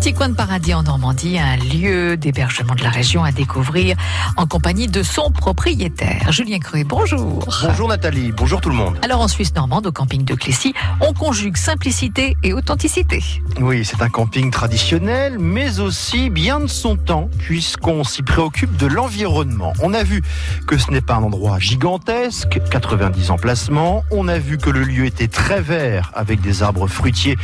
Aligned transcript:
petit 0.00 0.14
coin 0.14 0.30
de 0.30 0.34
paradis 0.34 0.72
en 0.72 0.82
Normandie, 0.82 1.38
un 1.38 1.56
lieu 1.58 2.16
d'hébergement 2.16 2.74
de 2.74 2.82
la 2.82 2.88
région 2.88 3.22
à 3.22 3.32
découvrir 3.32 3.98
en 4.38 4.46
compagnie 4.46 4.88
de 4.88 5.02
son 5.02 5.30
propriétaire. 5.30 6.32
Julien 6.32 6.58
Cruet, 6.58 6.84
bonjour. 6.84 7.46
Bonjour 7.62 7.86
Nathalie, 7.86 8.32
bonjour 8.32 8.62
tout 8.62 8.70
le 8.70 8.76
monde. 8.76 8.96
Alors 9.02 9.20
en 9.20 9.28
Suisse 9.28 9.54
normande, 9.54 9.86
au 9.86 9.92
camping 9.92 10.24
de 10.24 10.32
Clécy, 10.32 10.72
on 11.02 11.12
conjugue 11.12 11.58
simplicité 11.58 12.34
et 12.42 12.54
authenticité. 12.54 13.22
Oui, 13.60 13.84
c'est 13.84 14.00
un 14.00 14.08
camping 14.08 14.50
traditionnel, 14.50 15.38
mais 15.38 15.80
aussi 15.80 16.30
bien 16.30 16.60
de 16.60 16.66
son 16.66 16.96
temps, 16.96 17.28
puisqu'on 17.38 18.02
s'y 18.02 18.22
préoccupe 18.22 18.74
de 18.78 18.86
l'environnement. 18.86 19.74
On 19.82 19.92
a 19.92 20.02
vu 20.02 20.22
que 20.66 20.78
ce 20.78 20.90
n'est 20.92 21.02
pas 21.02 21.16
un 21.16 21.24
endroit 21.24 21.58
gigantesque, 21.58 22.58
90 22.70 23.30
emplacements. 23.30 24.02
On 24.10 24.28
a 24.28 24.38
vu 24.38 24.56
que 24.56 24.70
le 24.70 24.82
lieu 24.82 25.04
était 25.04 25.28
très 25.28 25.60
vert, 25.60 26.10
avec 26.14 26.40
des 26.40 26.62
arbres 26.62 26.86
fruitiers 26.86 27.36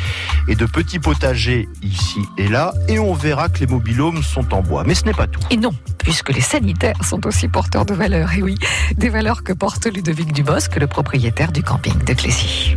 et 0.49 0.55
de 0.55 0.65
petits 0.65 1.01
potagers 1.01 1.69
ici 1.83 2.21
et 2.38 2.46
là, 2.49 2.73
et 2.89 2.99
on 2.99 3.13
verra 3.13 3.49
que 3.49 3.61
les 3.61 3.67
mobilhomes 3.67 4.23
sont 4.23 4.55
en 4.55 4.63
bois. 4.63 4.85
Mais 4.85 4.95
ce 4.95 5.05
n'est 5.05 5.15
pas 5.15 5.27
tout. 5.27 5.41
Et 5.51 5.57
non, 5.57 5.73
puisque 5.99 6.31
les 6.31 6.41
sanitaires 6.41 7.03
sont 7.05 7.27
aussi 7.27 7.49
porteurs 7.49 7.87
de 7.87 7.95
valeurs. 7.95 8.33
Et 8.35 8.43
oui, 8.43 8.57
des 8.97 9.09
valeurs 9.09 9.43
que 9.43 9.53
porte 9.53 9.87
Ludovic 9.87 10.33
Dubosc, 10.33 10.77
le 10.77 10.87
propriétaire 10.87 11.53
du 11.53 11.63
camping 11.63 11.97
de 12.05 12.13
Clécy. 12.13 12.77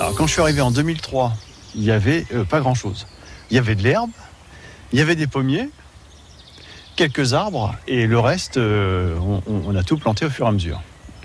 Alors 0.00 0.14
quand 0.14 0.26
je 0.26 0.32
suis 0.32 0.42
arrivé 0.42 0.60
en 0.60 0.70
2003, 0.70 1.32
il 1.74 1.82
n'y 1.82 1.90
avait 1.90 2.26
euh, 2.34 2.44
pas 2.44 2.60
grand-chose. 2.60 3.06
Il 3.50 3.56
y 3.56 3.58
avait 3.58 3.74
de 3.74 3.82
l'herbe, 3.82 4.10
il 4.92 4.98
y 4.98 5.02
avait 5.02 5.16
des 5.16 5.26
pommiers, 5.26 5.70
quelques 6.96 7.34
arbres, 7.34 7.74
et 7.86 8.06
le 8.06 8.18
reste, 8.18 8.56
euh, 8.56 9.16
on, 9.20 9.42
on 9.46 9.74
a 9.74 9.82
tout 9.82 9.96
planté 9.96 10.26
au 10.26 10.30
fur 10.30 10.46
et 10.46 10.48
à 10.48 10.52
mesure. 10.52 10.82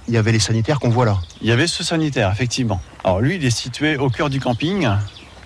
Il 0.08 0.14
y 0.14 0.18
avait 0.18 0.32
les 0.32 0.40
sanitaires 0.40 0.80
qu'on 0.80 0.90
voit 0.90 1.06
là. 1.06 1.20
Il 1.42 1.48
y 1.48 1.52
avait 1.52 1.68
ce 1.68 1.84
sanitaire, 1.84 2.32
effectivement. 2.32 2.82
Alors 3.04 3.22
lui, 3.22 3.36
il 3.36 3.46
est 3.46 3.50
situé 3.50 3.98
au 3.98 4.10
cœur 4.10 4.30
du 4.30 4.40
camping. 4.40 4.88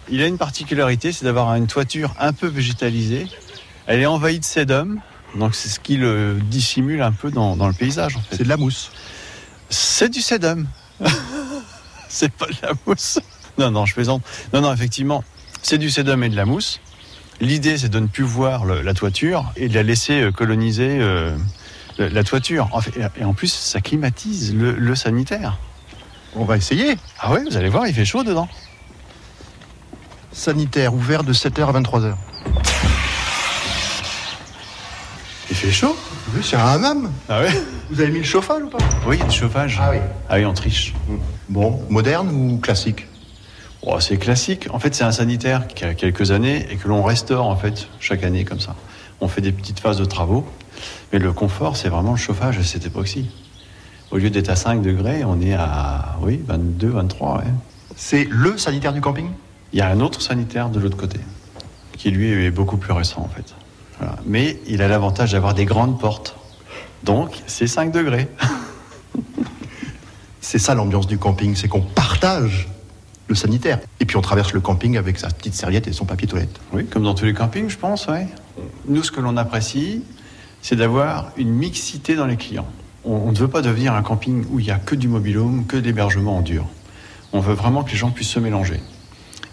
Il 0.10 0.22
a 0.22 0.28
une 0.28 0.38
particularité, 0.38 1.12
c'est 1.12 1.26
d'avoir 1.26 1.54
une 1.56 1.68
toiture 1.68 2.14
un 2.20 2.32
peu 2.34 2.48
végétalisée. 2.48 3.28
Elle 3.88 4.02
est 4.02 4.06
envahie 4.06 4.40
de 4.40 4.46
sédum, 4.46 5.00
donc 5.36 5.56
c'est 5.56 5.70
ce 5.70 5.80
qui 5.80 5.98
le 5.98 6.40
dissimule 6.42 7.02
un 7.02 7.12
peu 7.12 7.32
dans, 7.32 7.56
dans 7.56 7.68
le 7.68 7.74
paysage. 7.74 8.16
En 8.16 8.20
fait. 8.22 8.38
C'est 8.38 8.44
de 8.44 8.50
la 8.50 8.58
mousse. 8.58 8.92
C'est 9.70 10.10
du 10.10 10.22
sédum. 10.22 10.68
c'est 12.10 12.32
pas 12.32 12.46
de 12.48 12.56
la 12.62 12.74
mousse. 12.86 13.20
Non, 13.58 13.72
non, 13.72 13.86
je 13.86 13.94
plaisante. 13.94 14.22
Non, 14.54 14.62
non, 14.62 14.74
effectivement, 14.74 15.24
c'est 15.62 15.78
du 15.78 15.90
sédum 15.90 16.24
et 16.24 16.30
de 16.30 16.36
la 16.36 16.46
mousse. 16.46 16.80
L'idée, 17.42 17.78
c'est 17.78 17.90
de 17.90 18.00
ne 18.00 18.08
plus 18.08 18.24
voir 18.24 18.66
le- 18.66 18.82
la 18.82 18.94
toiture 18.94 19.52
et 19.58 19.68
de 19.70 19.74
la 19.74 19.84
laisser 19.84 20.22
euh, 20.22 20.32
coloniser 20.32 21.00
euh, 21.00 21.36
la 21.98 22.24
toiture. 22.24 22.70
En 22.72 22.80
fait, 22.82 22.94
et 23.20 23.24
en 23.24 23.34
plus, 23.34 23.52
ça 23.52 23.82
climatise 23.82 24.54
le, 24.56 24.72
le 24.74 24.96
sanitaire. 24.96 25.58
On 26.36 26.46
va 26.46 26.58
essayer. 26.58 26.98
Ah 27.20 27.32
ouais, 27.32 27.44
vous 27.44 27.58
allez 27.58 27.70
voir, 27.70 27.88
il 27.88 27.94
fait 27.94 28.06
chaud 28.06 28.24
dedans. 28.24 28.48
Sanitaire 30.36 30.94
ouvert 30.94 31.24
de 31.24 31.32
7h 31.32 31.70
à 31.70 31.80
23h. 31.80 32.14
Il 35.50 35.56
fait 35.56 35.72
chaud 35.72 35.96
Oui, 36.36 36.42
c'est 36.44 36.58
un 36.58 36.66
hammam. 36.66 37.10
Ah 37.30 37.40
ouais 37.40 37.50
Vous 37.90 38.02
avez 38.02 38.12
mis 38.12 38.18
le 38.20 38.26
chauffage 38.26 38.62
ou 38.64 38.68
pas? 38.68 38.80
Oui, 39.08 39.16
il 39.16 39.20
y 39.20 39.24
a 39.24 39.28
du 39.28 39.34
chauffage. 39.36 39.80
Ah 39.82 39.92
oui. 39.92 39.98
Ah 40.30 40.36
oui, 40.36 40.46
on 40.46 40.54
triche. 40.54 40.94
Bon, 41.48 41.80
moderne 41.90 42.30
ou 42.32 42.58
classique? 42.58 43.08
Oh, 43.82 44.02
c'est 44.02 44.18
classique. 44.18 44.68
En 44.72 44.80
fait, 44.80 44.94
c'est 44.94 45.06
un 45.06 45.14
sanitaire 45.14 45.68
qui 45.68 45.86
a 45.86 45.94
quelques 45.94 46.32
années 46.32 46.68
et 46.70 46.76
que 46.76 46.90
l'on 46.90 47.02
restaure 47.02 47.48
en 47.48 47.56
fait 47.56 47.88
chaque 48.02 48.24
année 48.26 48.44
comme 48.44 48.60
ça. 48.60 48.76
On 49.22 49.30
fait 49.30 49.42
des 49.42 49.54
petites 49.54 49.80
phases 49.80 49.98
de 49.98 50.06
travaux, 50.06 50.46
mais 51.14 51.20
le 51.20 51.32
confort, 51.32 51.78
c'est 51.78 51.88
vraiment 51.88 52.12
le 52.12 52.18
chauffage 52.18 52.58
à 52.58 52.64
cette 52.64 52.86
époque-ci. 52.86 53.30
Au 54.12 54.18
lieu 54.18 54.30
d'être 54.30 54.50
à 54.50 54.58
5 54.58 54.82
degrés, 54.82 55.24
on 55.24 55.40
est 55.40 55.54
à 55.54 56.18
oui, 56.22 56.42
22, 56.46 56.90
23. 56.90 57.38
ouais. 57.38 57.44
C'est 57.96 58.28
le 58.30 58.58
sanitaire 58.58 58.92
du 58.92 59.00
camping? 59.00 59.30
Il 59.76 59.80
y 59.80 59.82
a 59.82 59.90
un 59.90 60.00
autre 60.00 60.22
sanitaire 60.22 60.70
de 60.70 60.80
l'autre 60.80 60.96
côté, 60.96 61.20
qui 61.98 62.10
lui 62.10 62.32
est 62.32 62.50
beaucoup 62.50 62.78
plus 62.78 62.94
récent 62.94 63.20
en 63.20 63.28
fait. 63.28 63.54
Voilà. 64.00 64.16
Mais 64.26 64.58
il 64.68 64.82
a 64.82 64.88
l'avantage 64.88 65.34
d'avoir 65.34 65.54
des 65.54 65.66
grandes 65.66 66.00
portes. 66.00 66.38
Donc, 67.04 67.44
c'est 67.46 67.68
5 67.68 67.92
degrés. 67.92 68.30
C'est 70.40 70.60
ça 70.60 70.76
l'ambiance 70.76 71.08
du 71.08 71.18
camping, 71.18 71.56
c'est 71.56 71.68
qu'on 71.68 71.82
partage 71.82 72.70
le 73.28 73.34
sanitaire. 73.34 73.80
Et 74.00 74.06
puis 74.06 74.16
on 74.16 74.22
traverse 74.22 74.54
le 74.54 74.62
camping 74.62 74.96
avec 74.96 75.18
sa 75.18 75.28
petite 75.28 75.56
serviette 75.56 75.88
et 75.88 75.92
son 75.92 76.06
papier 76.06 76.28
toilette. 76.28 76.62
Oui, 76.72 76.86
comme 76.86 77.02
dans 77.04 77.16
tous 77.16 77.26
les 77.26 77.34
campings, 77.34 77.68
je 77.68 77.78
pense, 77.78 78.06
ouais. 78.06 78.28
Nous, 78.88 79.02
ce 79.02 79.12
que 79.12 79.20
l'on 79.20 79.38
apprécie, 79.38 80.04
c'est 80.62 80.76
d'avoir 80.76 81.32
une 81.36 81.50
mixité 81.50 82.16
dans 82.16 82.28
les 82.28 82.38
clients. 82.38 82.68
On, 83.06 83.16
on 83.16 83.32
ne 83.32 83.38
veut 83.38 83.48
pas 83.48 83.64
devenir 83.64 83.94
un 83.96 84.04
camping 84.04 84.46
où 84.52 84.60
il 84.60 84.66
n'y 84.66 84.72
a 84.72 84.78
que 84.78 84.94
du 84.94 85.08
mobilhome, 85.08 85.66
que 85.66 85.78
de 85.78 85.82
l'hébergement 85.82 86.38
en 86.38 86.42
dur. 86.42 86.68
On 87.34 87.40
veut 87.40 87.56
vraiment 87.56 87.84
que 87.84 87.90
les 87.90 87.98
gens 87.98 88.12
puissent 88.12 88.30
se 88.30 88.40
mélanger. 88.40 88.80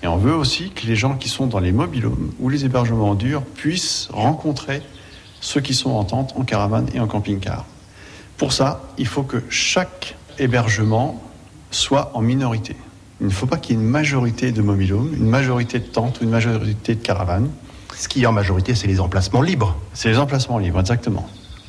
Et 0.03 0.09
on 0.09 0.17
veut 0.17 0.35
aussi 0.35 0.71
que 0.71 0.87
les 0.87 0.97
gens 0.97 1.15
qui 1.15 1.29
sont 1.29 1.47
dans 1.47 1.61
les 1.61 1.73
mobilhomes 1.73 2.33
ou 2.41 2.49
les 2.49 2.65
hébergements 2.65 3.11
en 3.11 3.15
dur 3.15 3.43
puissent 3.43 4.09
rencontrer 4.13 4.83
ceux 5.41 5.61
qui 5.61 5.75
sont 5.75 5.91
en 5.91 6.05
tente, 6.05 6.35
en 6.37 6.43
caravane 6.43 6.89
et 6.95 7.01
en 7.01 7.07
camping-car. 7.07 7.65
Pour 8.37 8.53
ça, 8.53 8.83
il 8.99 9.07
faut 9.07 9.23
que 9.23 9.43
chaque 9.49 10.17
hébergement 10.39 11.23
soit 11.71 12.11
en 12.15 12.21
minorité. 12.21 12.75
Il 13.21 13.27
ne 13.27 13.33
faut 13.33 13.47
pas 13.47 13.57
qu'il 13.59 13.77
y 13.77 13.79
ait 13.79 13.83
une 13.83 13.89
majorité 13.89 14.51
de 14.51 14.63
mobilhomes, 14.63 15.15
une 15.15 15.29
majorité 15.29 15.79
de 15.79 15.85
tentes 15.87 16.21
ou 16.21 16.25
une 16.25 16.31
majorité 16.31 16.97
de 16.97 17.03
caravanes. 17.03 17.51
Ce 17.97 18.09
qui 18.09 18.23
est 18.23 18.27
en 18.27 18.33
majorité, 18.33 18.75
c'est 18.75 18.89
les 18.89 18.99
emplacements 18.99 19.43
libres, 19.43 19.77
C'est 19.93 20.09
les 20.09 20.19
emplacements 20.19 20.59
libres, 20.59 20.81
exactement. 20.81 21.29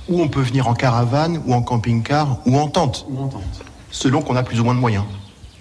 où 0.10 0.22
on 0.22 0.28
peut 0.28 0.42
venir 0.42 0.68
en 0.68 0.74
caravane 0.74 1.42
ou 1.46 1.54
en 1.54 1.62
camping-car 1.62 2.40
ou 2.48 2.58
en 2.58 2.68
tente, 2.68 3.06
Ou 3.10 3.20
en 3.22 3.28
tente. 3.28 3.44
selon 3.92 4.22
qu'on 4.24 4.36
a 4.36 4.42
plus 4.44 4.60
ou 4.60 4.64
moins 4.64 4.74
de 4.74 4.80
moyens. 4.80 5.04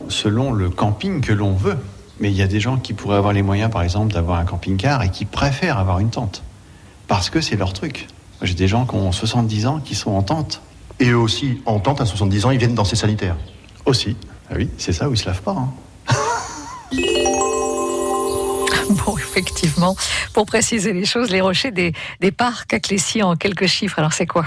Selon 0.09 0.53
le 0.53 0.71
camping 0.71 1.21
que 1.21 1.33
l'on 1.33 1.53
veut. 1.53 1.77
Mais 2.23 2.31
il 2.31 2.37
y 2.37 2.43
a 2.43 2.47
des 2.47 2.61
gens 2.61 2.77
qui 2.77 2.93
pourraient 2.93 3.17
avoir 3.17 3.33
les 3.33 3.43
moyens, 3.43 3.69
par 3.69 3.83
exemple, 3.83 4.13
d'avoir 4.15 4.39
un 4.39 4.45
camping-car 4.45 5.03
et 5.03 5.11
qui 5.11 5.25
préfèrent 5.25 5.77
avoir 5.77 5.99
une 5.99 6.11
tente. 6.11 6.45
Parce 7.09 7.31
que 7.31 7.41
c'est 7.41 7.57
leur 7.57 7.73
truc. 7.73 8.07
J'ai 8.43 8.55
des 8.55 8.69
gens 8.69 8.87
qui 8.87 8.95
ont 8.95 9.11
70 9.11 9.67
ans 9.67 9.81
qui 9.81 9.97
sont 9.97 10.13
en 10.13 10.23
tente 10.23 10.63
Et 11.01 11.09
eux 11.09 11.19
aussi, 11.19 11.61
en 11.67 11.81
tente, 11.81 12.01
à 12.01 12.07
70 12.07 12.45
ans, 12.47 12.53
ils 12.53 12.59
viennent 12.59 12.77
dans 12.77 12.85
ces 12.85 12.95
sanitaires. 12.95 13.35
aussi. 13.87 14.17
Ah 14.49 14.55
oui, 14.57 14.71
c'est 14.79 14.93
ça 14.93 15.09
où 15.09 15.15
ils 15.15 15.19
se 15.19 15.27
lavent 15.27 15.43
pas. 15.43 15.57
hein. 15.59 15.73
Bon, 19.05 19.17
effectivement, 19.19 19.97
pour 20.33 20.47
préciser 20.47 20.93
les 20.93 21.07
choses, 21.07 21.31
les 21.31 21.41
rochers 21.41 21.73
des, 21.73 21.93
des 22.21 22.31
parcs 22.31 22.73
à 22.73 22.79
Clécy 22.79 23.21
en 23.25 23.35
quelques 23.35 23.67
chiffres. 23.67 23.99
Alors 23.99 24.13
c'est 24.13 24.27
quoi? 24.27 24.47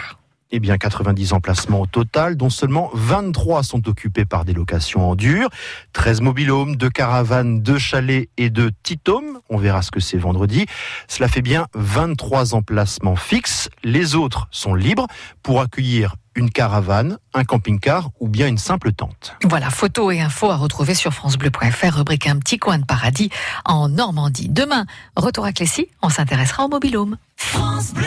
Eh 0.58 0.60
bien, 0.62 0.78
90 0.78 1.34
emplacements 1.34 1.82
au 1.82 1.86
total, 1.86 2.38
dont 2.38 2.50
seulement 2.50 2.90
23 2.94 3.62
sont 3.62 3.90
occupés 3.90 4.24
par 4.24 4.46
des 4.46 4.54
locations 4.54 5.10
en 5.10 5.14
dur, 5.14 5.50
13 5.92 6.22
mobilhomes, 6.22 6.78
2 6.78 6.90
caravanes, 6.90 7.62
2 7.62 7.78
chalets 7.78 8.30
et 8.38 8.50
2 8.50 8.72
titomes. 8.82 9.40
On 9.50 9.58
verra 9.58 9.82
ce 9.82 9.92
que 9.92 10.00
c'est 10.00 10.18
vendredi. 10.18 10.66
Cela 11.10 11.28
fait 11.28 11.42
bien 11.42 11.68
23 11.74 12.56
emplacements 12.56 13.18
fixes. 13.18 13.70
Les 13.84 14.16
autres 14.16 14.48
sont 14.50 14.76
libres 14.76 15.08
pour 15.44 15.60
accueillir 15.60 16.16
une 16.36 16.50
caravane, 16.50 17.18
un 17.34 17.44
camping-car 17.44 18.12
ou 18.22 18.30
bien 18.30 18.48
une 18.48 18.58
simple 18.58 18.94
tente. 18.94 19.36
Voilà, 19.44 19.70
photos 19.70 20.16
et 20.16 20.22
infos 20.22 20.52
à 20.52 20.56
retrouver 20.56 20.94
sur 20.94 21.14
francebleu.fr, 21.14 21.98
rubrique 21.98 22.28
Un 22.28 22.40
petit 22.40 22.60
coin 22.60 22.78
de 22.78 22.86
paradis 22.86 23.30
en 23.66 23.90
Normandie. 23.90 24.48
Demain, 24.48 24.86
retour 25.18 25.44
à 25.44 25.52
Clécy, 25.52 25.90
on 26.02 26.08
s'intéressera 26.08 26.64
au 26.64 26.70
mobilhome. 26.70 27.18
France 27.36 27.94
Bleu. 27.94 28.06